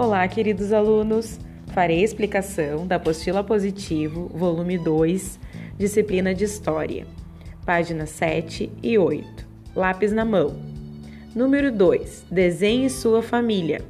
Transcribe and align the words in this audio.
Olá, 0.00 0.28
queridos 0.28 0.72
alunos! 0.72 1.40
Farei 1.74 2.02
a 2.02 2.04
explicação 2.04 2.86
da 2.86 2.94
apostila 2.94 3.42
positivo, 3.42 4.30
volume 4.32 4.78
2, 4.78 5.40
disciplina 5.76 6.32
de 6.32 6.44
História, 6.44 7.04
páginas 7.66 8.10
7 8.10 8.70
e 8.80 8.96
8. 8.96 9.44
Lápis 9.74 10.12
na 10.12 10.24
mão. 10.24 10.54
Número 11.34 11.72
2. 11.72 12.26
Desenhe 12.30 12.88
sua 12.88 13.22
família. 13.22 13.82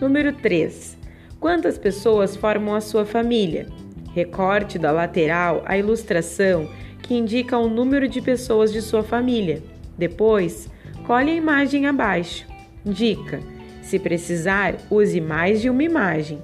Número 0.00 0.32
3. 0.34 0.96
Quantas 1.40 1.76
pessoas 1.76 2.36
formam 2.36 2.72
a 2.72 2.80
sua 2.80 3.04
família? 3.04 3.66
Recorte 4.14 4.78
da 4.78 4.92
lateral 4.92 5.62
a 5.66 5.76
ilustração 5.76 6.70
que 7.02 7.14
indica 7.14 7.58
o 7.58 7.68
número 7.68 8.06
de 8.06 8.20
pessoas 8.20 8.72
de 8.72 8.80
sua 8.80 9.02
família. 9.02 9.64
Depois, 9.98 10.70
colhe 11.04 11.32
a 11.32 11.34
imagem 11.34 11.88
abaixo. 11.88 12.46
Dica: 12.84 13.40
se 13.82 13.98
precisar, 13.98 14.76
use 14.88 15.20
mais 15.20 15.60
de 15.60 15.68
uma 15.68 15.82
imagem. 15.82 16.42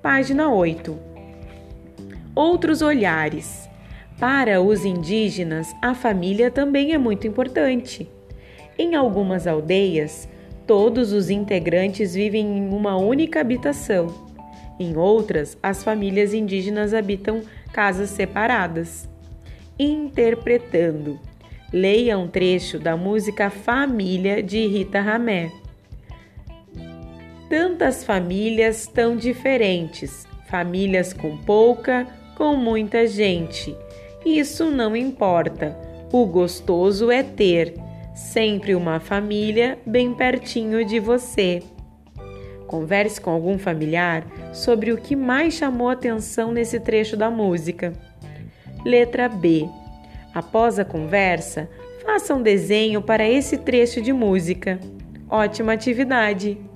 Página 0.00 0.48
8. 0.48 0.96
Outros 2.34 2.82
olhares. 2.82 3.68
Para 4.18 4.60
os 4.60 4.84
indígenas, 4.84 5.74
a 5.82 5.94
família 5.94 6.50
também 6.50 6.92
é 6.92 6.98
muito 6.98 7.26
importante. 7.26 8.08
Em 8.78 8.94
algumas 8.94 9.46
aldeias, 9.46 10.28
todos 10.66 11.12
os 11.12 11.30
integrantes 11.30 12.14
vivem 12.14 12.58
em 12.58 12.68
uma 12.68 12.96
única 12.96 13.40
habitação. 13.40 14.28
Em 14.78 14.96
outras, 14.96 15.58
as 15.62 15.82
famílias 15.82 16.32
indígenas 16.34 16.94
habitam 16.94 17.42
casas 17.72 18.10
separadas. 18.10 19.08
Interpretando. 19.78 21.18
Leia 21.72 22.18
um 22.18 22.28
trecho 22.28 22.78
da 22.78 22.96
música 22.96 23.48
Família 23.48 24.42
de 24.42 24.66
Rita 24.66 25.00
Ramé. 25.00 25.50
Tantas 27.50 28.04
famílias 28.04 28.86
tão 28.86 29.16
diferentes, 29.16 30.24
famílias 30.48 31.12
com 31.12 31.36
pouca, 31.36 32.06
com 32.36 32.54
muita 32.54 33.08
gente. 33.08 33.76
Isso 34.24 34.70
não 34.70 34.94
importa. 34.94 35.76
O 36.12 36.24
gostoso 36.26 37.10
é 37.10 37.24
ter 37.24 37.74
sempre 38.14 38.72
uma 38.72 39.00
família 39.00 39.76
bem 39.84 40.14
pertinho 40.14 40.84
de 40.84 41.00
você. 41.00 41.60
Converse 42.68 43.20
com 43.20 43.32
algum 43.32 43.58
familiar 43.58 44.24
sobre 44.54 44.92
o 44.92 44.96
que 44.96 45.16
mais 45.16 45.54
chamou 45.54 45.88
atenção 45.88 46.52
nesse 46.52 46.78
trecho 46.78 47.16
da 47.16 47.28
música. 47.32 47.92
Letra 48.84 49.28
B. 49.28 49.68
Após 50.32 50.78
a 50.78 50.84
conversa, 50.84 51.68
faça 52.06 52.32
um 52.32 52.42
desenho 52.42 53.02
para 53.02 53.28
esse 53.28 53.56
trecho 53.58 54.00
de 54.00 54.12
música. 54.12 54.78
Ótima 55.28 55.72
atividade! 55.72 56.69